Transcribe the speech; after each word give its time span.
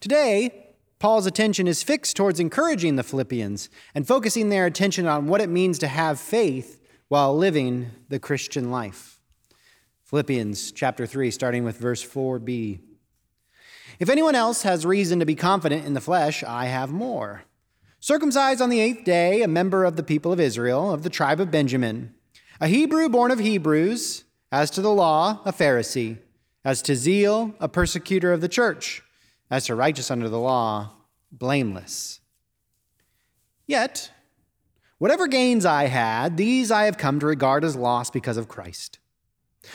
Today, 0.00 0.74
Paul's 0.98 1.26
attention 1.26 1.66
is 1.66 1.82
fixed 1.82 2.16
towards 2.16 2.40
encouraging 2.40 2.96
the 2.96 3.02
Philippians 3.02 3.68
and 3.94 4.06
focusing 4.06 4.48
their 4.48 4.66
attention 4.66 5.06
on 5.06 5.26
what 5.26 5.40
it 5.40 5.48
means 5.48 5.78
to 5.78 5.88
have 5.88 6.18
faith 6.18 6.80
while 7.08 7.36
living 7.36 7.90
the 8.08 8.18
Christian 8.18 8.70
life. 8.70 9.20
Philippians 10.04 10.72
chapter 10.72 11.06
3, 11.06 11.30
starting 11.30 11.64
with 11.64 11.78
verse 11.78 12.04
4b. 12.04 12.80
If 13.98 14.08
anyone 14.08 14.34
else 14.34 14.62
has 14.62 14.86
reason 14.86 15.18
to 15.20 15.26
be 15.26 15.34
confident 15.34 15.86
in 15.86 15.94
the 15.94 16.00
flesh, 16.00 16.44
I 16.44 16.66
have 16.66 16.92
more. 16.92 17.44
Circumcised 17.98 18.60
on 18.60 18.70
the 18.70 18.80
eighth 18.80 19.04
day, 19.04 19.42
a 19.42 19.48
member 19.48 19.84
of 19.84 19.96
the 19.96 20.02
people 20.02 20.32
of 20.32 20.40
Israel, 20.40 20.92
of 20.92 21.02
the 21.02 21.10
tribe 21.10 21.40
of 21.40 21.50
Benjamin, 21.50 22.14
a 22.60 22.68
Hebrew 22.68 23.08
born 23.08 23.30
of 23.30 23.38
Hebrews, 23.38 24.24
as 24.52 24.70
to 24.70 24.80
the 24.80 24.92
law, 24.92 25.40
a 25.44 25.52
Pharisee, 25.52 26.18
as 26.64 26.82
to 26.82 26.94
zeal, 26.94 27.54
a 27.58 27.68
persecutor 27.68 28.32
of 28.32 28.40
the 28.40 28.48
church, 28.48 29.02
as 29.50 29.66
to 29.66 29.74
righteous 29.74 30.10
under 30.10 30.28
the 30.28 30.38
law, 30.38 30.92
blameless. 31.30 32.20
Yet, 33.66 34.10
whatever 34.98 35.26
gains 35.26 35.64
I 35.64 35.86
had, 35.86 36.36
these 36.36 36.70
I 36.70 36.84
have 36.84 36.98
come 36.98 37.20
to 37.20 37.26
regard 37.26 37.64
as 37.64 37.76
loss 37.76 38.10
because 38.10 38.36
of 38.36 38.48
Christ. 38.48 38.98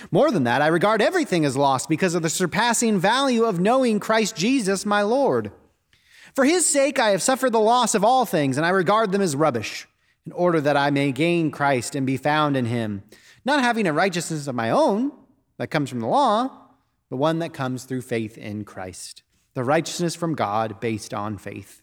More 0.10 0.32
than 0.32 0.46
that, 0.46 0.62
I 0.62 0.68
regard 0.68 1.02
everything 1.02 1.44
as 1.46 1.58
lost 1.58 1.90
because 1.90 2.16
of 2.16 2.22
the 2.22 2.30
surpassing 2.30 3.00
value 3.00 3.44
of 3.44 3.60
knowing 3.60 4.00
Christ 4.00 4.36
Jesus, 4.36 4.86
my 4.86 5.02
Lord. 5.02 5.52
For 6.34 6.46
his 6.46 6.66
sake, 6.66 6.98
I 6.98 7.10
have 7.10 7.22
suffered 7.22 7.52
the 7.52 7.60
loss 7.60 7.94
of 7.94 8.06
all 8.06 8.26
things, 8.26 8.56
and 8.58 8.66
I 8.66 8.70
regard 8.70 9.12
them 9.12 9.22
as 9.22 9.36
rubbish, 9.36 9.88
in 10.26 10.32
order 10.32 10.62
that 10.62 10.78
I 10.78 10.90
may 10.90 11.12
gain 11.12 11.52
Christ 11.52 11.94
and 11.96 12.06
be 12.06 12.16
found 12.16 12.56
in 12.56 12.66
him, 12.66 13.04
not 13.44 13.62
having 13.62 13.88
a 13.88 13.94
righteousness 13.94 14.48
of 14.48 14.56
my 14.56 14.70
own 14.70 15.12
that 15.58 15.72
comes 15.72 15.90
from 15.90 16.00
the 16.00 16.08
law, 16.08 16.50
but 17.10 17.18
one 17.18 17.40
that 17.40 17.54
comes 17.54 17.84
through 17.84 18.04
faith 18.04 18.38
in 18.38 18.64
Christ, 18.64 19.24
the 19.54 19.64
righteousness 19.64 20.16
from 20.16 20.36
God 20.36 20.80
based 20.80 21.14
on 21.14 21.38
faith. 21.38 21.82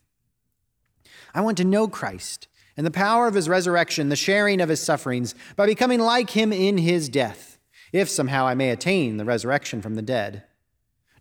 I 1.35 1.41
want 1.41 1.59
to 1.59 1.65
know 1.65 1.89
Christ 1.89 2.49
and 2.77 2.87
the 2.87 2.91
power 2.91 3.27
of 3.27 3.35
his 3.35 3.49
resurrection, 3.49 4.09
the 4.09 4.17
sharing 4.17 4.61
of 4.61 4.69
his 4.69 4.81
sufferings, 4.81 5.35
by 5.57 5.67
becoming 5.67 6.01
like 6.01 6.31
him 6.31 6.53
in 6.53 6.79
his 6.79 7.09
death 7.09 7.59
if 7.93 8.09
somehow 8.09 8.47
I 8.47 8.55
may 8.55 8.71
attain 8.71 9.17
the 9.17 9.25
resurrection 9.25 9.83
from 9.83 9.95
the 9.95 10.03
dead. 10.03 10.45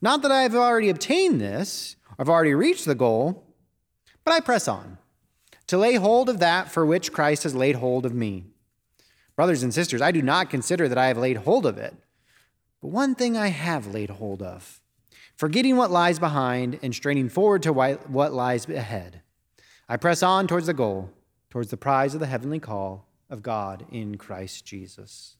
Not 0.02 0.22
that 0.22 0.31
I 0.31 0.44
have 0.44 0.56
already 0.56 0.89
obtained 0.89 1.42
this, 1.42 1.95
I've 2.20 2.30
already 2.30 2.54
reached 2.54 2.86
the 2.86 2.95
goal, 2.95 3.44
but 4.23 4.34
I 4.34 4.39
press 4.39 4.67
on 4.67 4.98
to 5.67 5.78
lay 5.78 5.95
hold 5.95 6.30
of 6.30 6.39
that 6.39 6.72
for 6.72 6.86
which 6.86 7.11
Christ 7.11 7.44
has 7.44 7.56
laid 7.56 7.76
hold 7.76 8.06
of 8.06 8.14
me. 8.14 8.45
Brothers 9.36 9.64
and 9.64 9.73
sisters, 9.73 10.02
I 10.02 10.11
do 10.11 10.22
not 10.22 10.50
consider 10.50 10.88
that 10.88 10.98
I 10.98 11.08
have 11.08 11.17
laid 11.17 11.38
hold 11.38 11.66
of 11.66 11.78
it, 11.78 11.95
but 12.82 12.89
one 12.89 13.16
thing 13.16 13.38
I 13.38 13.48
have 13.48 13.94
laid 13.94 14.09
hold 14.11 14.42
of, 14.42 14.82
forgetting 15.38 15.77
what 15.77 15.91
lies 15.91 16.19
behind 16.19 16.80
and 16.81 16.93
straining 16.93 17.30
forward 17.30 17.63
to 17.63 17.71
what 17.71 18.33
lies 18.33 18.67
ahead. 18.67 19.21
I 19.88 19.95
press 19.95 20.21
on 20.21 20.47
towards 20.47 20.67
the 20.67 20.73
goal, 20.73 21.11
towards 21.49 21.69
the 21.69 21.77
prize 21.77 22.13
of 22.13 22.19
the 22.19 22.25
heavenly 22.25 22.59
call 22.59 23.07
of 23.30 23.41
God 23.41 23.85
in 23.91 24.17
Christ 24.17 24.65
Jesus. 24.65 25.35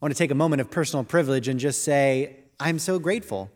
I 0.00 0.04
want 0.04 0.14
to 0.14 0.18
take 0.18 0.32
a 0.32 0.34
moment 0.34 0.60
of 0.60 0.70
personal 0.70 1.04
privilege 1.04 1.46
and 1.46 1.60
just 1.60 1.84
say, 1.84 2.38
I'm 2.58 2.80
so 2.80 2.98
grateful 2.98 3.50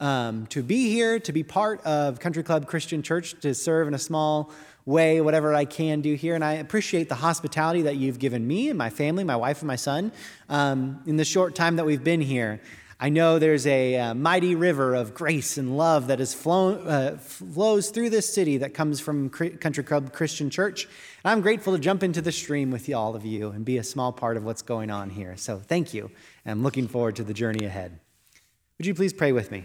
um, 0.00 0.46
to 0.46 0.62
be 0.62 0.88
here, 0.88 1.18
to 1.20 1.32
be 1.32 1.42
part 1.42 1.82
of 1.82 2.20
Country 2.20 2.42
Club 2.42 2.66
Christian 2.66 3.02
Church, 3.02 3.38
to 3.40 3.52
serve 3.52 3.86
in 3.86 3.92
a 3.92 3.98
small 3.98 4.50
way, 4.86 5.20
whatever 5.20 5.54
I 5.54 5.64
can 5.64 6.00
do 6.00 6.14
here. 6.14 6.34
And 6.34 6.44
I 6.44 6.54
appreciate 6.54 7.08
the 7.08 7.14
hospitality 7.14 7.82
that 7.82 7.96
you've 7.96 8.18
given 8.18 8.46
me 8.46 8.68
and 8.68 8.78
my 8.78 8.90
family, 8.90 9.24
my 9.24 9.36
wife 9.36 9.60
and 9.60 9.68
my 9.68 9.76
son, 9.76 10.12
um, 10.48 11.02
in 11.06 11.16
the 11.16 11.24
short 11.24 11.54
time 11.54 11.76
that 11.76 11.86
we've 11.86 12.04
been 12.04 12.20
here. 12.20 12.60
I 13.02 13.08
know 13.08 13.38
there's 13.38 13.66
a 13.66 13.96
uh, 13.96 14.14
mighty 14.14 14.54
river 14.54 14.94
of 14.94 15.14
grace 15.14 15.56
and 15.56 15.78
love 15.78 16.08
that 16.08 16.18
has 16.18 16.34
flown, 16.34 16.86
uh, 16.86 17.16
flows 17.16 17.88
through 17.88 18.10
this 18.10 18.30
city 18.30 18.58
that 18.58 18.74
comes 18.74 19.00
from 19.00 19.30
Country 19.30 19.82
Club 19.82 20.12
Christian 20.12 20.50
Church. 20.50 20.84
And 21.24 21.32
I'm 21.32 21.40
grateful 21.40 21.72
to 21.72 21.78
jump 21.78 22.02
into 22.02 22.20
the 22.20 22.30
stream 22.30 22.70
with 22.70 22.90
you, 22.90 22.96
all 22.96 23.16
of 23.16 23.24
you 23.24 23.52
and 23.52 23.64
be 23.64 23.78
a 23.78 23.82
small 23.82 24.12
part 24.12 24.36
of 24.36 24.44
what's 24.44 24.60
going 24.60 24.90
on 24.90 25.08
here. 25.08 25.34
So 25.38 25.58
thank 25.58 25.94
you. 25.94 26.10
And 26.44 26.52
I'm 26.52 26.62
looking 26.62 26.88
forward 26.88 27.16
to 27.16 27.24
the 27.24 27.32
journey 27.32 27.64
ahead. 27.64 28.00
Would 28.76 28.84
you 28.84 28.94
please 28.94 29.14
pray 29.14 29.32
with 29.32 29.50
me? 29.50 29.64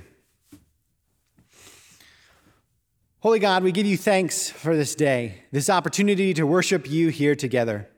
Holy 3.26 3.40
God, 3.40 3.64
we 3.64 3.72
give 3.72 3.88
you 3.88 3.98
thanks 3.98 4.52
for 4.52 4.78
this 4.78 4.94
day, 4.94 5.42
this 5.52 5.68
opportunity 5.68 6.32
to 6.36 6.46
worship 6.46 6.88
you 6.88 7.08
here 7.08 7.34
together. 7.34 7.90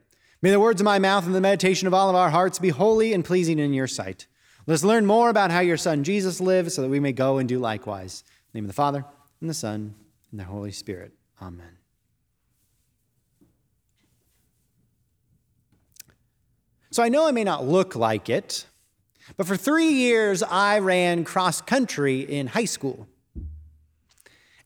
May 0.41 0.51
the 0.51 0.59
words 0.61 0.79
of 0.79 0.85
my 0.85 0.99
mouth 0.99 1.25
and 1.25 1.35
the 1.35 1.41
meditation 1.41 1.85
of 1.85 1.93
all 1.93 2.09
of 2.09 2.15
our 2.15 2.29
hearts 2.29 2.59
be 2.59 2.69
holy 2.69 3.11
and 3.11 3.25
pleasing 3.25 3.59
in 3.59 3.73
your 3.73 3.87
sight. 3.87 4.25
Let's 4.67 4.85
learn 4.85 5.05
more 5.05 5.29
about 5.29 5.51
how 5.51 5.59
your 5.59 5.75
son 5.75 6.05
Jesus 6.05 6.39
lived 6.39 6.71
so 6.71 6.81
that 6.81 6.87
we 6.87 7.01
may 7.01 7.11
go 7.11 7.39
and 7.39 7.49
do 7.49 7.59
likewise. 7.59 8.23
name 8.53 8.63
of 8.63 8.69
the 8.69 8.73
Father, 8.73 9.03
and 9.41 9.49
the 9.49 9.53
Son, 9.53 9.95
and 10.31 10.39
the 10.39 10.45
Holy 10.45 10.71
Spirit. 10.71 11.11
Amen. 11.41 11.77
So 16.89 17.03
I 17.03 17.09
know 17.09 17.27
I 17.27 17.31
may 17.31 17.43
not 17.43 17.65
look 17.65 17.97
like 17.97 18.29
it, 18.29 18.65
but 19.35 19.45
for 19.45 19.57
three 19.57 19.89
years 19.89 20.41
I 20.41 20.79
ran 20.79 21.25
cross 21.25 21.59
country 21.59 22.21
in 22.21 22.47
high 22.47 22.63
school. 22.63 23.09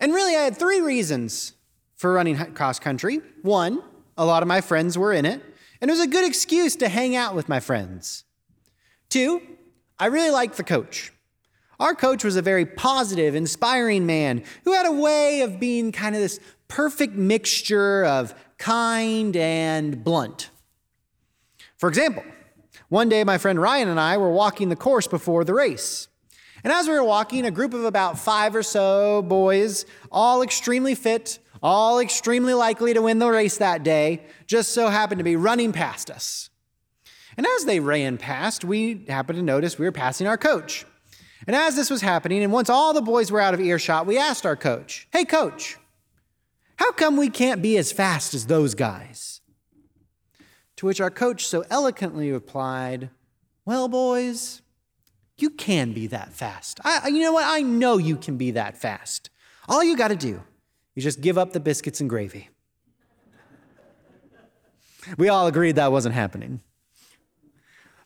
And 0.01 0.13
really, 0.13 0.35
I 0.35 0.41
had 0.41 0.57
three 0.57 0.81
reasons 0.81 1.53
for 1.95 2.11
running 2.11 2.35
cross 2.55 2.79
country. 2.79 3.21
One, 3.43 3.83
a 4.17 4.25
lot 4.25 4.41
of 4.41 4.47
my 4.47 4.59
friends 4.59 4.97
were 4.97 5.13
in 5.13 5.25
it, 5.25 5.41
and 5.79 5.89
it 5.89 5.93
was 5.93 6.01
a 6.01 6.07
good 6.07 6.27
excuse 6.27 6.75
to 6.77 6.89
hang 6.89 7.15
out 7.15 7.35
with 7.35 7.47
my 7.47 7.59
friends. 7.59 8.23
Two, 9.09 9.41
I 9.99 10.07
really 10.07 10.31
liked 10.31 10.57
the 10.57 10.63
coach. 10.63 11.13
Our 11.79 11.93
coach 11.93 12.23
was 12.23 12.35
a 12.35 12.41
very 12.41 12.65
positive, 12.65 13.35
inspiring 13.35 14.07
man 14.07 14.43
who 14.63 14.73
had 14.73 14.87
a 14.87 14.91
way 14.91 15.41
of 15.41 15.59
being 15.59 15.91
kind 15.91 16.15
of 16.15 16.21
this 16.21 16.39
perfect 16.67 17.13
mixture 17.13 18.03
of 18.05 18.33
kind 18.57 19.35
and 19.35 20.03
blunt. 20.03 20.49
For 21.77 21.89
example, 21.89 22.23
one 22.89 23.09
day 23.09 23.23
my 23.23 23.37
friend 23.37 23.61
Ryan 23.61 23.89
and 23.89 23.99
I 23.99 24.17
were 24.17 24.31
walking 24.31 24.69
the 24.69 24.75
course 24.75 25.07
before 25.07 25.43
the 25.43 25.53
race. 25.53 26.07
And 26.63 26.71
as 26.71 26.87
we 26.87 26.93
were 26.93 27.03
walking, 27.03 27.45
a 27.45 27.51
group 27.51 27.73
of 27.73 27.85
about 27.85 28.19
five 28.19 28.55
or 28.55 28.63
so 28.63 29.21
boys, 29.21 29.85
all 30.11 30.41
extremely 30.41 30.95
fit, 30.95 31.39
all 31.63 31.99
extremely 31.99 32.53
likely 32.53 32.93
to 32.93 33.01
win 33.01 33.19
the 33.19 33.29
race 33.29 33.57
that 33.57 33.83
day, 33.83 34.23
just 34.47 34.73
so 34.73 34.89
happened 34.89 35.19
to 35.19 35.23
be 35.23 35.35
running 35.35 35.71
past 35.71 36.09
us. 36.09 36.49
And 37.37 37.45
as 37.45 37.65
they 37.65 37.79
ran 37.79 38.17
past, 38.17 38.63
we 38.63 39.05
happened 39.07 39.37
to 39.37 39.43
notice 39.43 39.79
we 39.79 39.85
were 39.85 39.91
passing 39.91 40.27
our 40.27 40.37
coach. 40.37 40.85
And 41.47 41.55
as 41.55 41.75
this 41.75 41.89
was 41.89 42.01
happening, 42.01 42.43
and 42.43 42.53
once 42.53 42.69
all 42.69 42.93
the 42.93 43.01
boys 43.01 43.31
were 43.31 43.39
out 43.39 43.53
of 43.53 43.59
earshot, 43.59 44.05
we 44.05 44.17
asked 44.17 44.45
our 44.45 44.55
coach, 44.55 45.07
Hey, 45.11 45.25
coach, 45.25 45.77
how 46.75 46.91
come 46.91 47.17
we 47.17 47.29
can't 47.29 47.61
be 47.61 47.77
as 47.77 47.91
fast 47.91 48.33
as 48.33 48.45
those 48.45 48.75
guys? 48.75 49.41
To 50.77 50.85
which 50.85 51.01
our 51.01 51.11
coach 51.11 51.45
so 51.45 51.63
eloquently 51.69 52.31
replied, 52.31 53.09
Well, 53.65 53.87
boys, 53.87 54.61
you 55.41 55.49
can 55.49 55.93
be 55.93 56.07
that 56.07 56.33
fast. 56.33 56.79
I, 56.83 57.07
you 57.07 57.21
know 57.21 57.33
what? 57.33 57.45
I 57.45 57.61
know 57.61 57.97
you 57.97 58.15
can 58.15 58.37
be 58.37 58.51
that 58.51 58.77
fast. 58.77 59.29
All 59.67 59.83
you 59.83 59.95
got 59.95 60.09
to 60.09 60.15
do 60.15 60.41
is 60.95 61.03
just 61.03 61.21
give 61.21 61.37
up 61.37 61.53
the 61.53 61.59
biscuits 61.59 62.01
and 62.01 62.09
gravy. 62.09 62.49
we 65.17 65.29
all 65.29 65.47
agreed 65.47 65.75
that 65.75 65.91
wasn't 65.91 66.15
happening. 66.15 66.61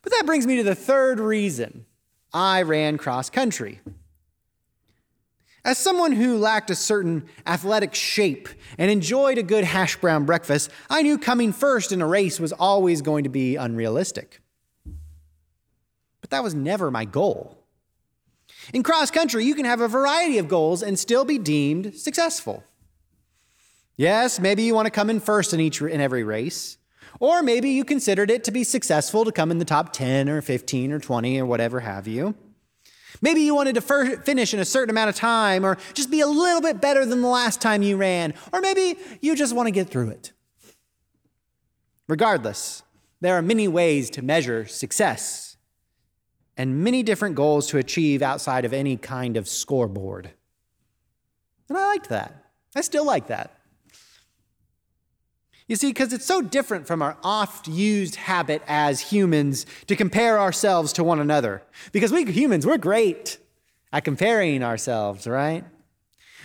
But 0.01 0.11
that 0.13 0.25
brings 0.25 0.45
me 0.45 0.57
to 0.57 0.63
the 0.63 0.75
third 0.75 1.19
reason 1.19 1.85
I 2.33 2.61
ran 2.61 2.97
cross 2.97 3.29
country. 3.29 3.81
As 5.63 5.79
someone 5.79 6.11
who 6.11 6.37
lacked 6.37 6.69
a 6.69 6.75
certain 6.75 7.25
athletic 7.47 7.95
shape 7.95 8.47
and 8.77 8.91
enjoyed 8.91 9.39
a 9.39 9.43
good 9.43 9.63
hash 9.63 9.95
brown 9.95 10.25
breakfast, 10.25 10.69
I 10.91 11.01
knew 11.01 11.17
coming 11.17 11.51
first 11.51 11.91
in 11.91 12.03
a 12.03 12.07
race 12.07 12.39
was 12.39 12.53
always 12.53 13.01
going 13.01 13.23
to 13.23 13.31
be 13.31 13.55
unrealistic. 13.55 14.41
But 16.25 16.31
that 16.31 16.43
was 16.43 16.55
never 16.55 16.89
my 16.89 17.05
goal. 17.05 17.55
In 18.73 18.81
cross 18.81 19.11
country, 19.11 19.45
you 19.45 19.53
can 19.53 19.65
have 19.65 19.79
a 19.79 19.87
variety 19.87 20.39
of 20.39 20.47
goals 20.47 20.81
and 20.81 20.97
still 20.97 21.23
be 21.23 21.37
deemed 21.37 21.93
successful. 21.93 22.63
Yes, 23.95 24.39
maybe 24.39 24.63
you 24.63 24.73
want 24.73 24.87
to 24.87 24.91
come 24.91 25.11
in 25.11 25.19
first 25.19 25.53
in 25.53 25.59
each 25.59 25.83
in 25.83 26.01
every 26.01 26.23
race. 26.23 26.79
Or 27.19 27.43
maybe 27.43 27.69
you 27.69 27.85
considered 27.85 28.31
it 28.31 28.43
to 28.45 28.51
be 28.51 28.63
successful 28.63 29.23
to 29.23 29.31
come 29.31 29.51
in 29.51 29.59
the 29.59 29.65
top 29.65 29.93
10 29.93 30.27
or 30.27 30.41
15 30.41 30.93
or 30.93 30.99
20 30.99 31.39
or 31.39 31.45
whatever 31.45 31.81
have 31.81 32.07
you. 32.07 32.33
Maybe 33.21 33.41
you 33.41 33.53
wanted 33.53 33.75
to 33.75 33.81
finish 34.23 34.51
in 34.51 34.59
a 34.59 34.65
certain 34.65 34.89
amount 34.89 35.09
of 35.09 35.15
time 35.15 35.63
or 35.63 35.77
just 35.93 36.09
be 36.09 36.21
a 36.21 36.27
little 36.27 36.59
bit 36.59 36.81
better 36.81 37.05
than 37.05 37.21
the 37.21 37.27
last 37.27 37.61
time 37.61 37.83
you 37.83 37.97
ran. 37.97 38.33
Or 38.51 38.61
maybe 38.61 38.97
you 39.21 39.35
just 39.35 39.55
want 39.55 39.67
to 39.67 39.71
get 39.71 39.91
through 39.91 40.09
it. 40.09 40.33
Regardless, 42.07 42.81
there 43.21 43.35
are 43.35 43.43
many 43.43 43.67
ways 43.67 44.09
to 44.09 44.23
measure 44.23 44.65
success 44.65 45.54
and 46.57 46.83
many 46.83 47.03
different 47.03 47.35
goals 47.35 47.67
to 47.67 47.77
achieve 47.77 48.21
outside 48.21 48.65
of 48.65 48.73
any 48.73 48.97
kind 48.97 49.37
of 49.37 49.47
scoreboard. 49.47 50.31
And 51.69 51.77
I 51.77 51.85
liked 51.87 52.09
that. 52.09 52.45
I 52.75 52.81
still 52.81 53.05
like 53.05 53.27
that. 53.27 53.51
You 55.67 55.75
see, 55.75 55.87
because 55.87 56.13
it's 56.13 56.25
so 56.25 56.43
different 56.43 56.85
from 56.85 57.01
our 57.01 57.17
oft 57.23 57.67
used 57.67 58.15
habit 58.15 58.61
as 58.67 58.99
humans 58.99 59.65
to 59.87 59.95
compare 59.95 60.39
ourselves 60.39 60.93
to 60.93 61.03
one 61.03 61.19
another. 61.19 61.63
Because 61.91 62.11
we 62.11 62.23
humans, 62.25 62.67
we're 62.67 62.77
great 62.77 63.39
at 63.91 64.03
comparing 64.03 64.61
ourselves, 64.61 65.25
right? 65.25 65.63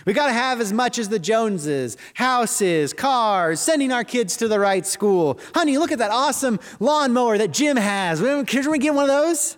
We 0.05 0.13
got 0.13 0.27
to 0.27 0.33
have 0.33 0.59
as 0.59 0.73
much 0.73 0.97
as 0.97 1.09
the 1.09 1.19
Joneses 1.19 1.97
houses, 2.15 2.93
cars, 2.93 3.59
sending 3.59 3.91
our 3.91 4.03
kids 4.03 4.37
to 4.37 4.47
the 4.47 4.59
right 4.59 4.87
school. 4.87 5.39
Honey, 5.53 5.77
look 5.77 5.91
at 5.91 5.99
that 5.99 6.09
awesome 6.09 6.59
lawnmower 6.79 7.37
that 7.37 7.51
Jim 7.51 7.77
has. 7.77 8.19
Can 8.19 8.71
we 8.71 8.79
get 8.79 8.95
one 8.95 9.03
of 9.03 9.09
those? 9.09 9.57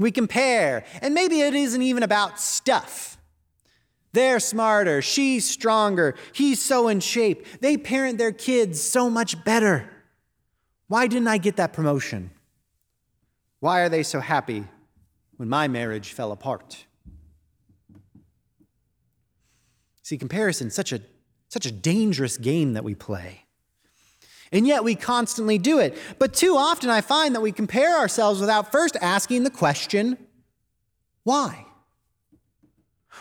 We 0.00 0.10
compare. 0.10 0.84
And 1.02 1.14
maybe 1.14 1.42
it 1.42 1.54
isn't 1.54 1.82
even 1.82 2.02
about 2.02 2.40
stuff. 2.40 3.18
They're 4.12 4.40
smarter. 4.40 5.02
She's 5.02 5.48
stronger. 5.48 6.16
He's 6.32 6.60
so 6.60 6.88
in 6.88 7.00
shape. 7.00 7.46
They 7.60 7.76
parent 7.76 8.18
their 8.18 8.32
kids 8.32 8.80
so 8.80 9.08
much 9.08 9.44
better. 9.44 9.88
Why 10.88 11.06
didn't 11.06 11.28
I 11.28 11.38
get 11.38 11.56
that 11.56 11.74
promotion? 11.74 12.30
Why 13.60 13.80
are 13.80 13.90
they 13.90 14.02
so 14.02 14.20
happy 14.20 14.64
when 15.36 15.48
my 15.50 15.68
marriage 15.68 16.14
fell 16.14 16.32
apart? 16.32 16.86
See, 20.02 20.16
comparison 20.16 20.68
is 20.68 20.74
such 20.74 20.92
a, 20.92 21.02
such 21.48 21.66
a 21.66 21.70
dangerous 21.70 22.38
game 22.38 22.72
that 22.72 22.82
we 22.82 22.94
play. 22.94 23.44
And 24.52 24.66
yet 24.66 24.82
we 24.82 24.94
constantly 24.94 25.58
do 25.58 25.78
it. 25.78 25.96
But 26.18 26.34
too 26.34 26.56
often 26.56 26.90
I 26.90 27.00
find 27.00 27.34
that 27.34 27.40
we 27.40 27.52
compare 27.52 27.96
ourselves 27.96 28.40
without 28.40 28.72
first 28.72 28.96
asking 29.00 29.44
the 29.44 29.50
question, 29.50 30.18
why? 31.22 31.66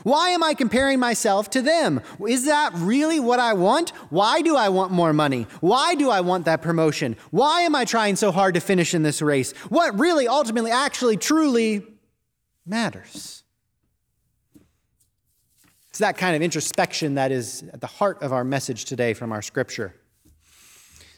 Why 0.04 0.30
am 0.30 0.44
I 0.44 0.54
comparing 0.54 1.00
myself 1.00 1.50
to 1.52 1.62
them? 1.62 2.02
Is 2.28 2.46
that 2.46 2.72
really 2.76 3.20
what 3.20 3.40
I 3.40 3.54
want? 3.54 3.90
Why 4.10 4.42
do 4.42 4.56
I 4.56 4.70
want 4.70 4.92
more 4.92 5.14
money? 5.14 5.46
Why 5.60 5.96
do 5.96 6.10
I 6.10 6.22
want 6.22 6.46
that 6.46 6.62
promotion? 6.62 7.18
Why 7.32 7.62
am 7.62 7.76
I 7.76 7.86
trying 7.86 8.16
so 8.16 8.32
hard 8.32 8.54
to 8.54 8.62
finish 8.62 8.94
in 8.94 9.04
this 9.04 9.22
race? 9.22 9.52
What 9.68 10.00
really, 10.00 10.28
ultimately, 10.28 10.72
actually, 10.72 11.18
truly 11.18 11.86
matters? 12.66 13.44
It's 15.90 16.00
that 16.00 16.18
kind 16.18 16.36
of 16.36 16.42
introspection 16.42 17.16
that 17.16 17.32
is 17.32 17.64
at 17.74 17.82
the 17.82 17.88
heart 17.88 18.22
of 18.22 18.32
our 18.32 18.46
message 18.46 18.86
today 18.86 19.14
from 19.14 19.32
our 19.34 19.42
scripture. 19.42 19.96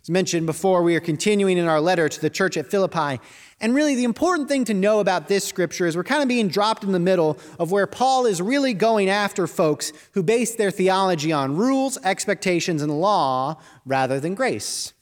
As 0.01 0.09
mentioned 0.09 0.47
before, 0.47 0.81
we 0.81 0.95
are 0.95 0.99
continuing 0.99 1.59
in 1.59 1.67
our 1.67 1.79
letter 1.79 2.09
to 2.09 2.21
the 2.21 2.29
church 2.29 2.57
at 2.57 2.65
Philippi. 2.65 3.21
And 3.59 3.75
really, 3.75 3.95
the 3.95 4.03
important 4.03 4.49
thing 4.49 4.65
to 4.65 4.73
know 4.73 4.99
about 4.99 5.27
this 5.27 5.45
scripture 5.45 5.85
is 5.85 5.95
we're 5.95 6.03
kind 6.03 6.23
of 6.23 6.27
being 6.27 6.47
dropped 6.47 6.83
in 6.83 6.91
the 6.91 6.99
middle 6.99 7.37
of 7.59 7.71
where 7.71 7.85
Paul 7.85 8.25
is 8.25 8.41
really 8.41 8.73
going 8.73 9.09
after 9.09 9.45
folks 9.45 9.93
who 10.13 10.23
base 10.23 10.55
their 10.55 10.71
theology 10.71 11.31
on 11.31 11.55
rules, 11.55 11.99
expectations, 12.03 12.81
and 12.81 12.99
law 12.99 13.61
rather 13.85 14.19
than 14.19 14.33
grace. 14.33 14.93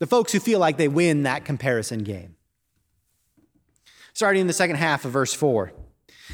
The 0.00 0.08
folks 0.08 0.32
who 0.32 0.40
feel 0.40 0.58
like 0.58 0.78
they 0.78 0.88
win 0.88 1.22
that 1.22 1.44
comparison 1.44 2.02
game. 2.02 2.34
Starting 4.14 4.40
in 4.40 4.46
the 4.48 4.52
second 4.52 4.76
half 4.76 5.04
of 5.04 5.12
verse 5.12 5.32
4. 5.32 5.72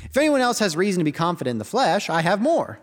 If 0.04 0.16
anyone 0.16 0.40
else 0.40 0.58
has 0.60 0.74
reason 0.74 1.00
to 1.00 1.04
be 1.04 1.12
confident 1.12 1.52
in 1.52 1.58
the 1.58 1.64
flesh, 1.64 2.08
I 2.08 2.22
have 2.22 2.40
more. 2.40 2.80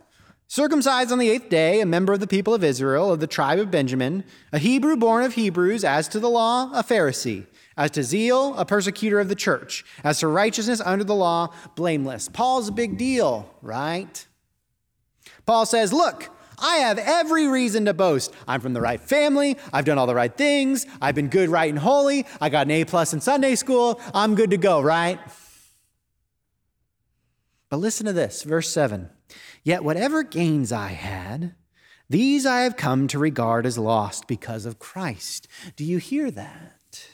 Circumcised 0.53 1.11
on 1.11 1.17
the 1.17 1.31
eighth 1.31 1.49
day, 1.49 1.81
a 1.81 1.85
member 1.87 2.13
of 2.13 2.19
the 2.19 2.27
people 2.27 2.53
of 2.53 2.63
Israel, 2.63 3.11
of 3.11 3.19
the 3.19 3.25
tribe 3.25 3.57
of 3.57 3.71
Benjamin, 3.71 4.23
a 4.51 4.59
Hebrew 4.59 4.95
born 4.95 5.23
of 5.23 5.33
Hebrews, 5.33 5.83
as 5.83 6.07
to 6.09 6.19
the 6.19 6.29
law, 6.29 6.69
a 6.75 6.83
Pharisee, 6.83 7.47
as 7.75 7.89
to 7.89 8.03
zeal, 8.03 8.55
a 8.55 8.63
persecutor 8.63 9.19
of 9.19 9.29
the 9.29 9.35
church, 9.35 9.83
as 10.03 10.19
to 10.19 10.27
righteousness 10.27 10.79
under 10.79 11.03
the 11.03 11.15
law, 11.15 11.51
blameless. 11.73 12.29
Paul's 12.29 12.67
a 12.67 12.71
big 12.71 12.99
deal, 12.99 13.51
right? 13.63 14.27
Paul 15.47 15.65
says, 15.65 15.91
Look, 15.91 16.29
I 16.59 16.75
have 16.75 16.99
every 16.99 17.47
reason 17.47 17.85
to 17.85 17.95
boast. 17.95 18.31
I'm 18.47 18.61
from 18.61 18.73
the 18.73 18.81
right 18.81 19.01
family. 19.01 19.57
I've 19.73 19.85
done 19.85 19.97
all 19.97 20.05
the 20.05 20.13
right 20.13 20.37
things. 20.37 20.85
I've 21.01 21.15
been 21.15 21.29
good, 21.29 21.49
right, 21.49 21.71
and 21.71 21.79
holy. 21.79 22.27
I 22.39 22.49
got 22.49 22.67
an 22.67 22.71
A 22.73 22.85
plus 22.85 23.11
in 23.11 23.21
Sunday 23.21 23.55
school. 23.55 23.99
I'm 24.13 24.35
good 24.35 24.51
to 24.51 24.57
go, 24.57 24.81
right? 24.81 25.19
But 27.69 27.77
listen 27.77 28.05
to 28.05 28.13
this, 28.13 28.43
verse 28.43 28.69
7. 28.69 29.09
Yet 29.63 29.83
whatever 29.83 30.23
gains 30.23 30.71
I 30.71 30.89
had, 30.89 31.55
these 32.09 32.45
I 32.45 32.61
have 32.61 32.75
come 32.75 33.07
to 33.07 33.19
regard 33.19 33.65
as 33.65 33.77
lost 33.77 34.27
because 34.27 34.65
of 34.65 34.79
Christ. 34.79 35.47
Do 35.75 35.83
you 35.85 35.97
hear 35.97 36.29
that? 36.31 37.07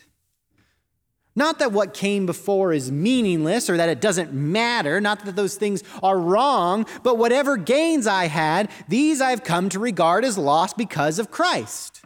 Not 1.36 1.60
that 1.60 1.72
what 1.72 1.94
came 1.94 2.26
before 2.26 2.74
is 2.74 2.92
meaningless 2.92 3.70
or 3.70 3.78
that 3.78 3.88
it 3.88 4.02
doesn't 4.02 4.34
matter, 4.34 5.00
not 5.00 5.24
that 5.24 5.36
those 5.36 5.56
things 5.56 5.84
are 6.04 6.20
wrong, 6.20 6.86
but 7.04 7.18
whatever 7.18 7.56
gains 7.56 8.08
I 8.08 8.26
had, 8.26 8.70
these 8.90 9.22
I 9.22 9.30
have 9.30 9.44
come 9.44 9.70
to 9.70 9.80
regard 9.80 10.26
as 10.26 10.38
lost 10.38 10.76
because 10.76 11.18
of 11.20 11.32
Christ. 11.32 12.04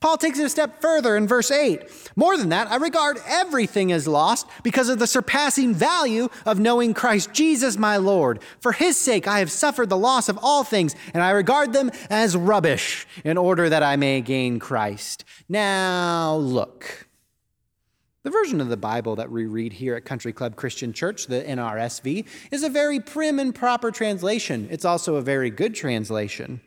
Paul 0.00 0.16
takes 0.16 0.38
it 0.38 0.46
a 0.46 0.48
step 0.48 0.80
further 0.80 1.14
in 1.14 1.28
verse 1.28 1.50
8. 1.50 1.82
More 2.16 2.38
than 2.38 2.48
that, 2.48 2.70
I 2.70 2.76
regard 2.76 3.18
everything 3.26 3.92
as 3.92 4.08
lost 4.08 4.46
because 4.62 4.88
of 4.88 4.98
the 4.98 5.06
surpassing 5.06 5.74
value 5.74 6.30
of 6.46 6.58
knowing 6.58 6.94
Christ 6.94 7.34
Jesus 7.34 7.76
my 7.76 7.98
Lord. 7.98 8.42
For 8.60 8.72
his 8.72 8.96
sake, 8.96 9.28
I 9.28 9.40
have 9.40 9.50
suffered 9.50 9.90
the 9.90 9.98
loss 9.98 10.30
of 10.30 10.38
all 10.40 10.64
things, 10.64 10.94
and 11.12 11.22
I 11.22 11.30
regard 11.30 11.74
them 11.74 11.90
as 12.08 12.34
rubbish 12.34 13.06
in 13.24 13.36
order 13.36 13.68
that 13.68 13.82
I 13.82 13.96
may 13.96 14.22
gain 14.22 14.58
Christ. 14.58 15.26
Now, 15.50 16.36
look. 16.36 17.06
The 18.22 18.30
version 18.30 18.62
of 18.62 18.68
the 18.68 18.78
Bible 18.78 19.16
that 19.16 19.30
we 19.30 19.44
read 19.44 19.74
here 19.74 19.96
at 19.96 20.06
Country 20.06 20.32
Club 20.32 20.56
Christian 20.56 20.94
Church, 20.94 21.26
the 21.26 21.42
NRSV, 21.42 22.26
is 22.50 22.62
a 22.62 22.70
very 22.70 23.00
prim 23.00 23.38
and 23.38 23.54
proper 23.54 23.90
translation. 23.90 24.66
It's 24.70 24.84
also 24.86 25.16
a 25.16 25.22
very 25.22 25.50
good 25.50 25.74
translation. 25.74 26.62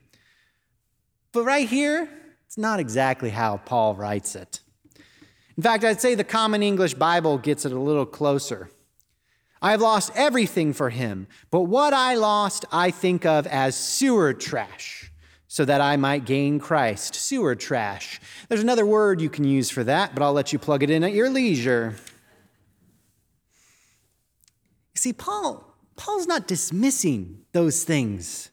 But 1.32 1.46
right 1.46 1.68
here, 1.68 2.10
it's 2.54 2.58
not 2.60 2.80
exactly 2.80 3.32
how 3.32 3.58
Paul 3.58 3.96
writes 3.96 4.36
it. 4.36 4.60
In 5.58 5.64
fact, 5.64 5.84
I'd 5.84 6.00
say 6.00 6.14
the 6.14 6.24
Common 6.24 6.62
English 6.62 6.94
Bible 6.94 7.40
gets 7.40 7.66
it 7.66 7.72
a 7.72 7.80
little 7.80 8.06
closer. 8.06 8.70
I 9.60 9.72
have 9.72 9.82
lost 9.82 10.12
everything 10.14 10.72
for 10.72 10.92
him, 10.92 11.26
but 11.50 11.62
what 11.62 11.96
I 11.96 12.14
lost 12.14 12.66
I 12.72 12.92
think 12.92 13.26
of 13.26 13.48
as 13.48 13.76
sewer 13.76 14.36
trash, 14.36 15.12
so 15.48 15.66
that 15.66 15.82
I 15.82 15.98
might 15.98 16.26
gain 16.26 16.60
Christ. 16.60 17.16
Sewer 17.16 17.56
trash. 17.56 18.22
There's 18.50 18.62
another 18.62 18.86
word 18.86 19.20
you 19.20 19.32
can 19.32 19.46
use 19.46 19.72
for 19.72 19.84
that, 19.86 20.14
but 20.14 20.22
I'll 20.22 20.34
let 20.34 20.54
you 20.54 20.60
plug 20.60 20.84
it 20.84 20.92
in 20.92 21.04
at 21.04 21.14
your 21.14 21.32
leisure. 21.32 21.96
You 24.94 25.00
see, 25.00 25.14
Paul, 25.14 25.76
Paul's 25.96 26.28
not 26.28 26.46
dismissing 26.46 27.46
those 27.52 27.84
things. 27.84 28.52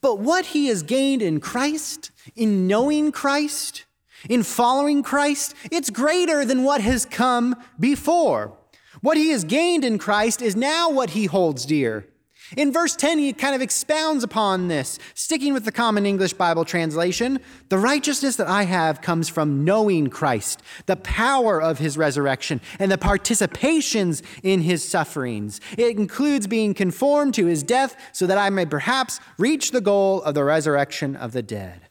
But 0.00 0.18
what 0.18 0.46
he 0.46 0.66
has 0.66 0.82
gained 0.82 1.22
in 1.22 1.40
Christ, 1.40 2.10
in 2.34 2.66
knowing 2.66 3.12
Christ, 3.12 3.84
in 4.28 4.42
following 4.42 5.02
Christ, 5.02 5.54
it's 5.70 5.90
greater 5.90 6.44
than 6.44 6.64
what 6.64 6.80
has 6.80 7.04
come 7.04 7.56
before. 7.78 8.56
What 9.00 9.16
he 9.16 9.30
has 9.30 9.44
gained 9.44 9.84
in 9.84 9.98
Christ 9.98 10.42
is 10.42 10.56
now 10.56 10.90
what 10.90 11.10
he 11.10 11.26
holds 11.26 11.66
dear. 11.66 12.08
In 12.54 12.72
verse 12.72 12.94
10, 12.94 13.18
he 13.18 13.32
kind 13.32 13.54
of 13.56 13.62
expounds 13.62 14.22
upon 14.22 14.68
this, 14.68 14.98
sticking 15.14 15.52
with 15.52 15.64
the 15.64 15.72
Common 15.72 16.06
English 16.06 16.34
Bible 16.34 16.64
translation. 16.64 17.40
The 17.70 17.78
righteousness 17.78 18.36
that 18.36 18.46
I 18.46 18.62
have 18.64 19.00
comes 19.00 19.28
from 19.28 19.64
knowing 19.64 20.08
Christ, 20.08 20.62
the 20.86 20.96
power 20.96 21.60
of 21.60 21.78
his 21.78 21.98
resurrection, 21.98 22.60
and 22.78 22.92
the 22.92 22.98
participations 22.98 24.22
in 24.44 24.60
his 24.60 24.86
sufferings. 24.88 25.60
It 25.76 25.98
includes 25.98 26.46
being 26.46 26.72
conformed 26.72 27.34
to 27.34 27.46
his 27.46 27.64
death 27.64 27.96
so 28.12 28.26
that 28.26 28.38
I 28.38 28.50
may 28.50 28.66
perhaps 28.66 29.18
reach 29.38 29.72
the 29.72 29.80
goal 29.80 30.22
of 30.22 30.34
the 30.34 30.44
resurrection 30.44 31.16
of 31.16 31.32
the 31.32 31.42
dead. 31.42 31.88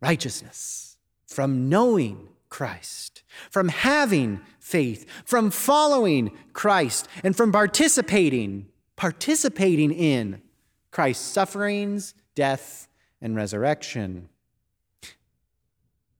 Righteousness 0.00 0.96
from 1.26 1.68
knowing 1.68 2.28
Christ, 2.48 3.22
from 3.50 3.68
having 3.68 4.40
faith, 4.60 5.06
from 5.24 5.50
following 5.50 6.30
Christ, 6.52 7.08
and 7.22 7.36
from 7.36 7.52
participating 7.52 8.68
participating 9.02 9.92
in 9.92 10.40
Christ's 10.92 11.26
sufferings, 11.26 12.14
death, 12.36 12.86
and 13.20 13.34
resurrection. 13.34 14.28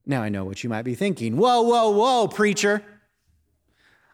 Now 0.05 0.21
I 0.21 0.31
know 0.31 0.45
what 0.45 0.65
you 0.65 0.69
might 0.69 0.83
be 0.83 0.97
thinking. 0.97 1.37
Whoa, 1.37 1.63
whoa, 1.63 1.91
whoa, 1.91 2.27
preacher. 2.27 2.83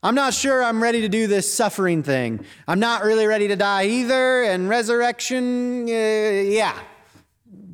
I'm 0.03 0.15
not 0.15 0.35
sure 0.35 0.63
I'm 0.63 0.83
ready 0.83 1.01
to 1.01 1.09
do 1.09 1.27
this 1.27 1.51
suffering 1.51 2.03
thing. 2.03 2.45
I'm 2.67 2.79
not 2.79 3.05
really 3.05 3.27
ready 3.27 3.49
to 3.49 3.57
die 3.57 3.87
either, 3.87 4.43
and 4.43 4.69
resurrection, 4.69 5.85
uh, 5.85 5.91
yeah. 5.91 6.79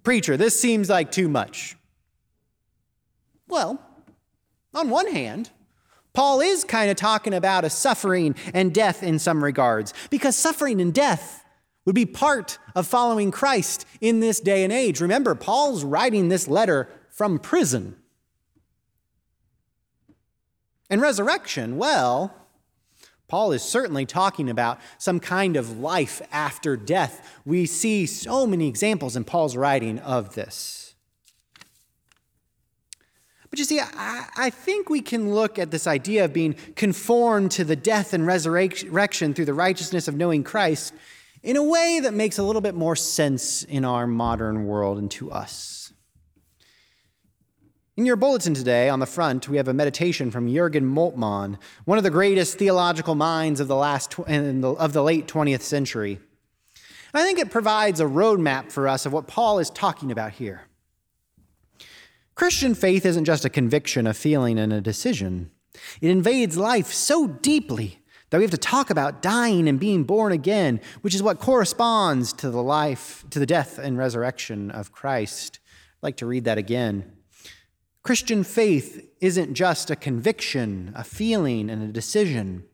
Preacher, 0.05 0.37
this 0.37 0.61
seems 0.61 0.89
like 0.89 1.11
too 1.11 1.29
much. 1.29 1.77
Well, 3.49 3.83
on 4.73 4.91
one 4.91 5.09
hand, 5.09 5.51
Paul 6.14 6.40
is 6.40 6.64
kind 6.64 6.90
of 6.90 6.97
talking 6.97 7.35
about 7.35 7.64
a 7.64 7.71
suffering 7.71 8.37
and 8.54 8.73
death 8.73 9.02
in 9.02 9.18
some 9.18 9.42
regards, 9.42 9.92
because 10.11 10.37
suffering 10.37 10.80
and 10.80 10.94
death 10.94 11.44
would 11.85 11.94
be 11.94 12.06
part 12.06 12.59
of 12.75 12.87
following 12.87 13.30
Christ 13.30 13.85
in 14.00 14.21
this 14.21 14.40
day 14.40 14.64
and 14.64 14.73
age. 14.73 15.00
Remember, 15.00 15.35
Paul's 15.35 15.85
writing 15.85 16.28
this 16.28 16.49
letter 16.49 16.88
from 17.11 17.38
prison. 17.38 17.97
And 20.88 21.00
resurrection, 21.00 21.76
well, 21.76 22.33
Paul 23.26 23.52
is 23.52 23.62
certainly 23.62 24.06
talking 24.06 24.49
about 24.49 24.78
some 24.99 25.18
kind 25.18 25.56
of 25.56 25.78
life 25.80 26.23
after 26.30 26.76
death. 26.76 27.40
We 27.44 27.66
see 27.66 28.06
so 28.06 28.47
many 28.47 28.68
examples 28.68 29.16
in 29.16 29.25
Paul's 29.25 29.56
writing 29.56 29.99
of 29.99 30.35
this. 30.35 30.84
But 33.55 33.61
you 33.61 33.67
see, 33.67 33.79
I, 33.79 34.27
I, 34.37 34.51
think 34.51 34.91
we 34.91 35.01
can 35.01 35.33
look 35.33 35.61
at 35.61 35.71
this 35.71 35.87
idea 35.87 36.25
of 36.25 36.33
being 36.33 36.57
conformed 36.75 37.53
to 37.53 37.63
the 37.63 37.77
death 37.77 38.13
and 38.13 38.27
resurrection 38.27 39.33
through 39.33 39.45
the 39.45 39.55
righteousness 39.55 40.09
of 40.09 40.17
knowing 40.17 40.43
Christ 40.43 40.93
in 41.41 41.57
a 41.57 41.63
way 41.63 42.01
that 42.03 42.15
makes 42.15 42.39
a 42.39 42.43
little 42.43 42.61
bit 42.61 42.75
more 42.75 42.97
sense 42.97 43.63
in 43.63 43.85
our 43.85 44.09
modern 44.09 44.67
world 44.67 44.99
and 44.99 45.09
to 45.13 45.31
us. 45.31 45.93
In 47.97 48.05
your 48.05 48.17
bulletin 48.17 48.55
today, 48.55 48.89
on 48.89 48.99
the 48.99 49.07
front, 49.07 49.49
we 49.49 49.57
have 49.57 49.69
a 49.69 49.73
meditation 49.73 50.33
from 50.33 50.49
Jürgen 50.49 50.93
Moltmann, 50.93 51.57
one 51.85 51.97
of 51.97 52.03
the 52.03 52.11
greatest 52.11 52.59
theological 52.59 53.15
minds 53.15 53.61
of 53.61 53.69
the, 53.69 53.77
last, 53.77 54.19
of 54.19 54.93
the 54.93 55.03
late 55.05 55.29
20th 55.29 55.63
century. 55.63 56.19
And 57.13 57.23
I 57.23 57.25
think 57.25 57.39
it 57.39 57.53
provides 57.53 58.01
a 58.01 58.05
roadmap 58.05 58.73
for 58.73 58.89
us 58.89 59.07
of 59.07 59.13
what 59.13 59.29
Paul 59.29 59.61
is 59.61 59.71
talking 59.71 60.11
about 60.11 60.33
here. 60.33 60.63
Christian 62.35 62.75
faith 62.75 63.07
isn't 63.07 63.25
just 63.25 63.45
a 63.45 63.50
conviction, 63.50 64.07
a 64.07 64.14
feeling, 64.14 64.59
and 64.59 64.73
a 64.73 64.81
decision. 64.81 65.50
It 66.00 66.11
invades 66.11 66.57
life 66.57 66.93
so 66.93 67.29
deeply 67.29 68.00
that 68.31 68.38
we 68.38 68.45
have 68.45 68.50
to 68.50 68.59
talk 68.59 68.91
about 68.91 69.23
dying 69.23 69.69
and 69.69 69.79
being 69.79 70.03
born 70.03 70.33
again, 70.33 70.81
which 71.03 71.14
is 71.14 71.23
what 71.23 71.38
corresponds 71.38 72.33
to 72.33 72.50
the 72.50 72.62
life, 72.62 73.25
to 73.31 73.38
the 73.38 73.47
death 73.47 73.79
and 73.79 73.97
resurrection 73.97 74.73
of 74.73 74.91
Christ. 74.91 75.61
I'd 75.64 76.07
like 76.07 76.17
to 76.17 76.26
read 76.26 76.45
that 76.45 76.59
again. 76.59 77.12
Christian 78.03 78.43
faith 78.43 79.09
isn't 79.21 79.55
just 79.55 79.88
a 79.88 79.97
conviction, 79.97 80.93
a 80.97 81.05
feeling, 81.05 81.71
and 81.71 81.83
a 81.83 81.93
decision. 81.93 82.64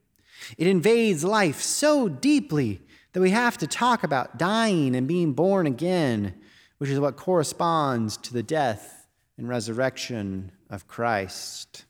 It 0.56 0.66
invades 0.66 1.22
life 1.22 1.60
so 1.60 2.08
deeply 2.08 2.80
that 3.12 3.20
we 3.20 3.30
have 3.30 3.58
to 3.58 3.66
talk 3.66 4.02
about 4.02 4.38
dying 4.38 4.96
and 4.96 5.06
being 5.06 5.34
born 5.34 5.66
again, 5.66 6.34
which 6.78 6.90
is 6.90 6.98
what 6.98 7.16
corresponds 7.16 8.16
to 8.16 8.32
the 8.32 8.42
death 8.42 8.99
and 9.40 9.48
resurrection 9.48 10.52
of 10.68 10.86
Christ. 10.86 11.84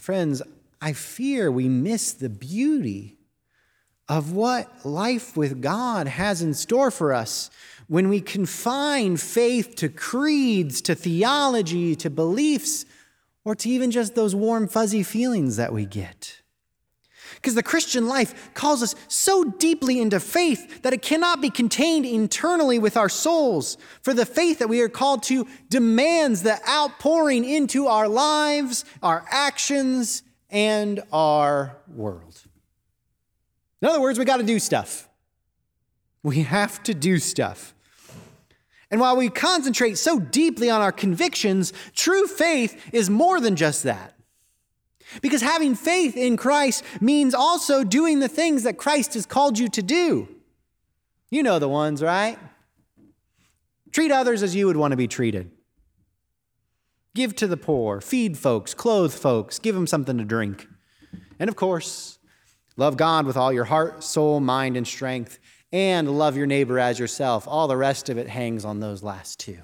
Friends, 0.00 0.42
I 0.80 0.92
fear 0.92 1.50
we 1.50 1.68
miss 1.68 2.12
the 2.12 2.28
beauty 2.28 3.16
of 4.08 4.32
what 4.32 4.84
life 4.84 5.36
with 5.36 5.62
God 5.62 6.08
has 6.08 6.42
in 6.42 6.54
store 6.54 6.90
for 6.90 7.14
us 7.14 7.50
when 7.86 8.08
we 8.08 8.20
confine 8.20 9.16
faith 9.16 9.76
to 9.76 9.88
creeds, 9.88 10.80
to 10.82 10.96
theology, 10.96 11.94
to 11.96 12.10
beliefs, 12.10 12.84
or 13.44 13.54
to 13.54 13.68
even 13.68 13.92
just 13.92 14.16
those 14.16 14.34
warm, 14.34 14.66
fuzzy 14.66 15.04
feelings 15.04 15.56
that 15.56 15.72
we 15.72 15.86
get. 15.86 16.41
Because 17.42 17.56
the 17.56 17.62
Christian 17.64 18.06
life 18.06 18.54
calls 18.54 18.84
us 18.84 18.94
so 19.08 19.42
deeply 19.42 20.00
into 20.00 20.20
faith 20.20 20.82
that 20.82 20.92
it 20.92 21.02
cannot 21.02 21.40
be 21.40 21.50
contained 21.50 22.06
internally 22.06 22.78
with 22.78 22.96
our 22.96 23.08
souls. 23.08 23.76
For 24.02 24.14
the 24.14 24.24
faith 24.24 24.60
that 24.60 24.68
we 24.68 24.80
are 24.80 24.88
called 24.88 25.24
to 25.24 25.48
demands 25.68 26.44
the 26.44 26.60
outpouring 26.68 27.44
into 27.44 27.88
our 27.88 28.06
lives, 28.06 28.84
our 29.02 29.24
actions, 29.28 30.22
and 30.50 31.02
our 31.12 31.76
world. 31.88 32.40
In 33.80 33.88
other 33.88 34.00
words, 34.00 34.20
we 34.20 34.24
got 34.24 34.36
to 34.36 34.44
do 34.44 34.60
stuff. 34.60 35.08
We 36.22 36.42
have 36.42 36.80
to 36.84 36.94
do 36.94 37.18
stuff. 37.18 37.74
And 38.88 39.00
while 39.00 39.16
we 39.16 39.28
concentrate 39.30 39.98
so 39.98 40.20
deeply 40.20 40.70
on 40.70 40.80
our 40.80 40.92
convictions, 40.92 41.72
true 41.96 42.28
faith 42.28 42.80
is 42.92 43.10
more 43.10 43.40
than 43.40 43.56
just 43.56 43.82
that. 43.82 44.14
Because 45.20 45.42
having 45.42 45.74
faith 45.74 46.16
in 46.16 46.36
Christ 46.36 46.84
means 47.00 47.34
also 47.34 47.84
doing 47.84 48.20
the 48.20 48.28
things 48.28 48.62
that 48.62 48.78
Christ 48.78 49.14
has 49.14 49.26
called 49.26 49.58
you 49.58 49.68
to 49.68 49.82
do. 49.82 50.28
You 51.30 51.42
know 51.42 51.58
the 51.58 51.68
ones, 51.68 52.02
right? 52.02 52.38
Treat 53.90 54.10
others 54.10 54.42
as 54.42 54.56
you 54.56 54.66
would 54.66 54.76
want 54.76 54.92
to 54.92 54.96
be 54.96 55.08
treated. 55.08 55.50
Give 57.14 57.36
to 57.36 57.46
the 57.46 57.58
poor, 57.58 58.00
feed 58.00 58.38
folks, 58.38 58.72
clothe 58.72 59.12
folks, 59.12 59.58
give 59.58 59.74
them 59.74 59.86
something 59.86 60.16
to 60.16 60.24
drink. 60.24 60.66
And 61.38 61.48
of 61.48 61.56
course, 61.56 62.18
love 62.76 62.96
God 62.96 63.26
with 63.26 63.36
all 63.36 63.52
your 63.52 63.64
heart, 63.64 64.02
soul, 64.02 64.40
mind, 64.40 64.76
and 64.78 64.86
strength, 64.86 65.38
and 65.72 66.18
love 66.18 66.36
your 66.36 66.46
neighbor 66.46 66.78
as 66.78 66.98
yourself. 66.98 67.46
All 67.46 67.68
the 67.68 67.76
rest 67.76 68.08
of 68.08 68.16
it 68.16 68.28
hangs 68.28 68.64
on 68.64 68.80
those 68.80 69.02
last 69.02 69.40
two. 69.40 69.58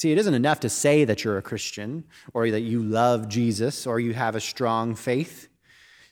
See, 0.00 0.12
it 0.12 0.16
isn't 0.16 0.32
enough 0.32 0.60
to 0.60 0.70
say 0.70 1.04
that 1.04 1.24
you're 1.24 1.36
a 1.36 1.42
Christian 1.42 2.04
or 2.32 2.50
that 2.50 2.62
you 2.62 2.82
love 2.82 3.28
Jesus 3.28 3.86
or 3.86 4.00
you 4.00 4.14
have 4.14 4.34
a 4.34 4.40
strong 4.40 4.94
faith. 4.94 5.50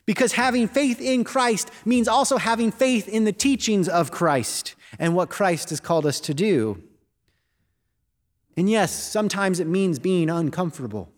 Because 0.05 0.35
having 0.35 0.69
faith 0.69 1.01
in 1.01 1.25
Christ 1.25 1.71
means 1.87 2.07
also 2.07 2.37
having 2.37 2.71
faith 2.71 3.09
in 3.09 3.25
the 3.25 3.33
teachings 3.33 3.89
of 3.89 4.11
Christ 4.11 4.75
and 4.99 5.15
what 5.15 5.31
Christ 5.31 5.71
has 5.71 5.81
called 5.81 6.05
us 6.05 6.21
to 6.21 6.35
do. 6.35 6.83
And 8.59 8.69
yes, 8.69 8.93
sometimes 8.93 9.59
it 9.59 9.67
means 9.67 9.99
being 9.99 10.29
uncomfortable. 10.29 11.11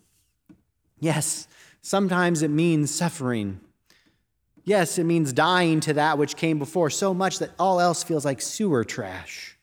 Yes, 1.00 1.48
sometimes 1.82 2.40
it 2.40 2.52
means 2.52 2.94
suffering. 2.94 3.58
Yes, 4.62 4.96
it 4.96 5.06
means 5.06 5.32
dying 5.32 5.80
to 5.80 5.94
that 5.94 6.18
which 6.18 6.36
came 6.36 6.60
before 6.60 6.90
so 6.90 7.12
much 7.14 7.40
that 7.40 7.50
all 7.58 7.80
else 7.80 8.04
feels 8.04 8.24
like 8.24 8.40
sewer 8.40 8.84
trash. 8.84 9.58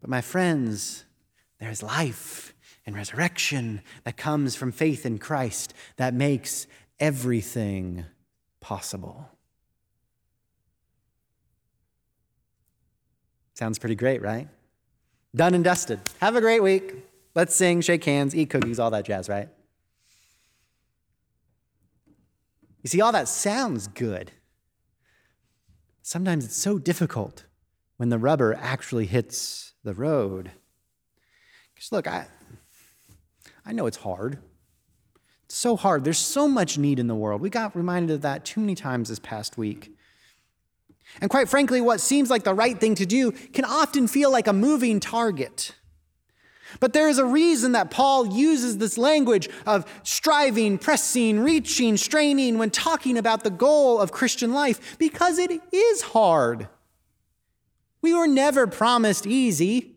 But 0.00 0.10
my 0.10 0.22
friends, 0.22 1.04
there's 1.58 1.82
life 1.82 2.54
and 2.84 2.94
resurrection 2.94 3.82
that 4.04 4.16
comes 4.16 4.54
from 4.54 4.72
faith 4.72 5.04
in 5.06 5.18
Christ 5.18 5.74
that 5.96 6.14
makes 6.14 6.66
everything 7.00 8.04
possible. 8.60 9.28
Sounds 13.54 13.78
pretty 13.78 13.94
great, 13.94 14.20
right? 14.20 14.48
Done 15.34 15.54
and 15.54 15.64
dusted. 15.64 16.00
Have 16.20 16.36
a 16.36 16.40
great 16.40 16.62
week. 16.62 16.94
Let's 17.34 17.54
sing, 17.54 17.80
shake 17.80 18.04
hands, 18.04 18.34
eat 18.34 18.50
cookies, 18.50 18.78
all 18.78 18.90
that 18.90 19.04
jazz, 19.04 19.28
right? 19.28 19.48
You 22.82 22.88
see, 22.88 23.00
all 23.00 23.12
that 23.12 23.28
sounds 23.28 23.88
good. 23.88 24.30
Sometimes 26.02 26.44
it's 26.44 26.56
so 26.56 26.78
difficult 26.78 27.44
when 27.96 28.10
the 28.10 28.18
rubber 28.18 28.54
actually 28.54 29.06
hits 29.06 29.74
the 29.82 29.92
road. 29.92 30.52
Because 31.76 31.92
look, 31.92 32.08
I, 32.08 32.26
I 33.64 33.72
know 33.72 33.86
it's 33.86 33.98
hard. 33.98 34.38
It's 35.44 35.54
so 35.54 35.76
hard. 35.76 36.02
There's 36.02 36.18
so 36.18 36.48
much 36.48 36.76
need 36.76 36.98
in 36.98 37.06
the 37.06 37.14
world. 37.14 37.40
We 37.40 37.50
got 37.50 37.76
reminded 37.76 38.14
of 38.14 38.22
that 38.22 38.44
too 38.44 38.60
many 38.60 38.74
times 38.74 39.10
this 39.10 39.20
past 39.20 39.56
week. 39.56 39.96
And 41.20 41.30
quite 41.30 41.48
frankly, 41.48 41.80
what 41.80 42.00
seems 42.00 42.30
like 42.30 42.42
the 42.42 42.54
right 42.54 42.78
thing 42.80 42.96
to 42.96 43.06
do 43.06 43.30
can 43.30 43.64
often 43.64 44.08
feel 44.08 44.32
like 44.32 44.48
a 44.48 44.52
moving 44.52 44.98
target. 44.98 45.72
But 46.80 46.92
there 46.92 47.08
is 47.08 47.18
a 47.18 47.24
reason 47.24 47.72
that 47.72 47.90
Paul 47.90 48.26
uses 48.36 48.78
this 48.78 48.98
language 48.98 49.48
of 49.66 49.86
striving, 50.02 50.78
pressing, 50.78 51.38
reaching, 51.40 51.96
straining 51.96 52.58
when 52.58 52.70
talking 52.70 53.16
about 53.16 53.44
the 53.44 53.50
goal 53.50 54.00
of 54.00 54.10
Christian 54.10 54.52
life, 54.52 54.98
because 54.98 55.38
it 55.38 55.52
is 55.72 56.02
hard. 56.02 56.68
We 58.02 58.14
were 58.14 58.26
never 58.26 58.66
promised 58.66 59.26
easy. 59.26 59.95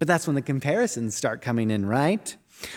But 0.00 0.08
that's 0.08 0.26
when 0.26 0.34
the 0.34 0.42
comparisons 0.42 1.14
start 1.14 1.42
coming 1.42 1.70
in, 1.70 1.84
right? 1.84 2.34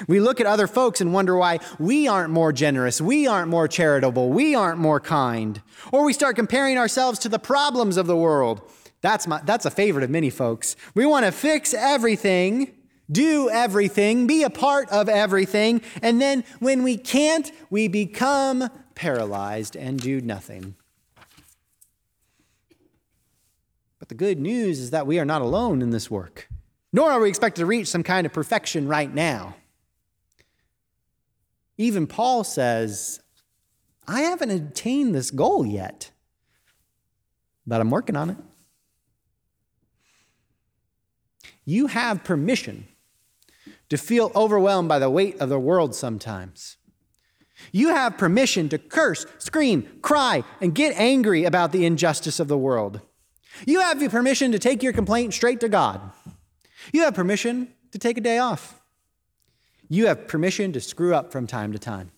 We 0.07 0.19
look 0.19 0.41
at 0.41 0.45
other 0.45 0.67
folks 0.67 0.99
and 0.99 1.13
wonder 1.13 1.37
why 1.37 1.59
we 1.79 2.05
aren't 2.05 2.31
more 2.31 2.51
generous, 2.51 2.99
we 2.99 3.27
aren't 3.27 3.47
more 3.47 3.67
charitable, 3.67 4.29
we 4.29 4.53
aren't 4.53 4.77
more 4.77 4.99
kind. 4.99 5.61
Or 5.93 6.03
we 6.03 6.11
start 6.11 6.35
comparing 6.35 6.77
ourselves 6.77 7.19
to 7.19 7.29
the 7.29 7.39
problems 7.39 7.95
of 7.95 8.07
the 8.07 8.17
world. 8.17 8.61
That's, 8.99 9.25
my, 9.25 9.41
that's 9.45 9.65
a 9.65 9.71
favorite 9.71 10.03
of 10.03 10.09
many 10.09 10.29
folks. 10.29 10.75
We 10.95 11.05
want 11.05 11.25
to 11.25 11.31
fix 11.31 11.73
everything, 11.73 12.73
do 13.09 13.49
everything, 13.49 14.27
be 14.27 14.43
a 14.43 14.49
part 14.49 14.89
of 14.89 15.07
everything, 15.07 15.81
and 16.01 16.21
then 16.21 16.43
when 16.59 16.83
we 16.83 16.97
can't, 16.97 17.49
we 17.69 17.87
become 17.87 18.69
paralyzed 18.95 19.77
and 19.77 19.97
do 19.97 20.19
nothing. 20.19 20.75
But 23.99 24.09
the 24.09 24.15
good 24.15 24.39
news 24.39 24.81
is 24.81 24.89
that 24.91 25.07
we 25.07 25.19
are 25.19 25.25
not 25.25 25.41
alone 25.41 25.81
in 25.81 25.91
this 25.91 26.11
work 26.11 26.49
nor 26.93 27.11
are 27.11 27.19
we 27.19 27.27
expected 27.27 27.61
to 27.61 27.65
reach 27.65 27.87
some 27.87 28.03
kind 28.03 28.25
of 28.25 28.31
perfection 28.31 28.87
right 28.87 29.13
now. 29.13 29.55
Even 31.77 32.05
Paul 32.05 32.43
says, 32.43 33.19
I 34.07 34.21
haven't 34.21 34.51
attained 34.51 35.15
this 35.15 35.31
goal 35.31 35.65
yet, 35.65 36.11
but 37.65 37.81
I'm 37.81 37.89
working 37.89 38.15
on 38.15 38.29
it. 38.29 38.37
You 41.65 41.87
have 41.87 42.23
permission 42.23 42.87
to 43.89 43.97
feel 43.97 44.31
overwhelmed 44.35 44.89
by 44.89 44.99
the 44.99 45.09
weight 45.09 45.39
of 45.39 45.49
the 45.49 45.59
world 45.59 45.95
sometimes. 45.95 46.77
You 47.71 47.89
have 47.89 48.17
permission 48.17 48.69
to 48.69 48.77
curse, 48.77 49.25
scream, 49.37 49.87
cry, 50.01 50.43
and 50.59 50.75
get 50.75 50.99
angry 50.99 51.45
about 51.45 51.71
the 51.71 51.85
injustice 51.85 52.39
of 52.39 52.47
the 52.47 52.57
world. 52.57 53.01
You 53.65 53.79
have 53.79 53.99
the 53.99 54.09
permission 54.09 54.51
to 54.51 54.59
take 54.59 54.83
your 54.83 54.93
complaint 54.93 55.33
straight 55.33 55.59
to 55.61 55.69
God. 55.69 56.11
You 56.91 57.03
have 57.03 57.13
permission 57.13 57.73
to 57.91 57.99
take 57.99 58.17
a 58.17 58.21
day 58.21 58.37
off. 58.37 58.81
You 59.89 60.07
have 60.07 60.27
permission 60.27 60.73
to 60.73 60.81
screw 60.81 61.13
up 61.13 61.31
from 61.31 61.47
time 61.47 61.71
to 61.71 61.79
time. 61.79 62.11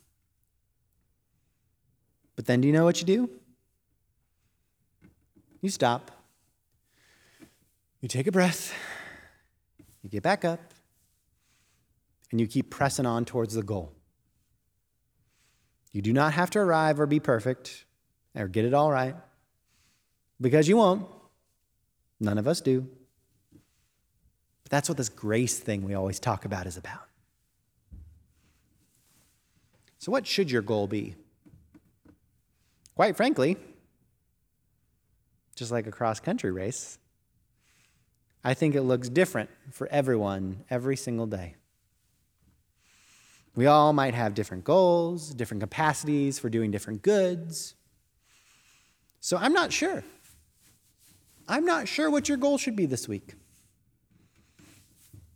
But 2.35 2.45
then 2.45 2.61
do 2.61 2.67
you 2.67 2.73
know 2.73 2.85
what 2.85 2.99
you 2.99 3.05
do? 3.05 3.29
you 5.65 5.71
stop, 5.71 6.11
you 7.99 8.07
take 8.07 8.27
a 8.27 8.31
breath, 8.31 8.71
you 10.03 10.09
get 10.11 10.21
back 10.21 10.45
up, 10.45 10.59
and 12.31 12.39
you 12.39 12.45
keep 12.45 12.69
pressing 12.69 13.07
on 13.07 13.25
towards 13.25 13.55
the 13.55 13.63
goal. 13.63 13.91
You 15.91 16.03
do 16.03 16.13
not 16.13 16.33
have 16.33 16.51
to 16.51 16.59
arrive 16.59 16.99
or 16.99 17.07
be 17.07 17.19
perfect 17.19 17.85
or 18.35 18.47
get 18.47 18.63
it 18.63 18.75
all 18.75 18.91
right 18.91 19.15
because 20.39 20.67
you 20.67 20.77
won't. 20.77 21.07
None 22.19 22.37
of 22.37 22.47
us 22.47 22.61
do. 22.61 22.87
But 24.65 24.71
that's 24.71 24.89
what 24.89 24.97
this 24.97 25.09
grace 25.09 25.59
thing 25.59 25.83
we 25.83 25.93
always 25.93 26.19
talk 26.19 26.43
about 26.43 26.65
is 26.65 26.75
about. 26.75 27.07
So, 29.99 30.11
what 30.11 30.25
should 30.25 30.49
your 30.49 30.63
goal 30.63 30.87
be? 30.87 31.15
Quite 32.95 33.15
frankly, 33.15 33.57
just 35.55 35.71
like 35.71 35.85
a 35.85 35.91
cross 35.91 36.19
country 36.19 36.51
race, 36.51 36.97
I 38.43 38.55
think 38.55 38.73
it 38.73 38.81
looks 38.81 39.07
different 39.07 39.51
for 39.71 39.87
everyone 39.87 40.63
every 40.71 40.97
single 40.97 41.27
day. 41.27 41.55
We 43.55 43.67
all 43.67 43.93
might 43.93 44.15
have 44.15 44.33
different 44.33 44.63
goals, 44.63 45.29
different 45.29 45.61
capacities 45.61 46.39
for 46.39 46.49
doing 46.49 46.71
different 46.71 47.03
goods. 47.03 47.75
So 49.19 49.37
I'm 49.37 49.53
not 49.53 49.71
sure. 49.71 50.03
I'm 51.47 51.65
not 51.65 51.87
sure 51.87 52.09
what 52.09 52.27
your 52.27 52.37
goal 52.39 52.57
should 52.57 52.75
be 52.75 52.87
this 52.87 53.07
week. 53.07 53.35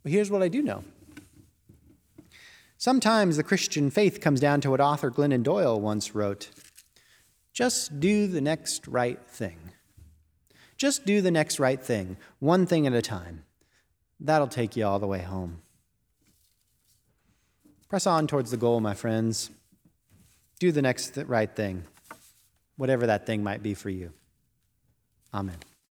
But 0.02 0.12
here's 0.12 0.30
what 0.30 0.42
I 0.42 0.48
do 0.48 0.62
know 0.62 0.84
Sometimes 2.78 3.36
the 3.36 3.42
Christian 3.42 3.90
faith 3.90 4.20
comes 4.20 4.40
down 4.40 4.62
to 4.62 4.70
what 4.70 4.80
author 4.80 5.10
Glennon 5.10 5.42
Doyle 5.42 5.80
once 5.80 6.14
wrote 6.14 6.48
just 7.52 8.00
do 8.00 8.26
the 8.26 8.40
next 8.40 8.86
right 8.86 9.18
thing. 9.28 9.58
Just 10.78 11.04
do 11.04 11.20
the 11.20 11.30
next 11.30 11.60
right 11.60 11.82
thing, 11.82 12.16
one 12.38 12.64
thing 12.64 12.86
at 12.86 12.94
a 12.94 13.02
time. 13.02 13.44
That'll 14.18 14.48
take 14.48 14.76
you 14.76 14.86
all 14.86 14.98
the 14.98 15.06
way 15.06 15.20
home. 15.20 15.60
Press 17.90 18.06
on 18.06 18.26
towards 18.26 18.50
the 18.50 18.56
goal, 18.56 18.80
my 18.80 18.94
friends. 18.94 19.50
Do 20.58 20.72
the 20.72 20.80
next 20.80 21.18
right 21.18 21.54
thing, 21.54 21.84
whatever 22.76 23.06
that 23.08 23.26
thing 23.26 23.42
might 23.42 23.62
be 23.62 23.74
for 23.74 23.90
you. 23.90 24.12
Amen. 25.34 25.56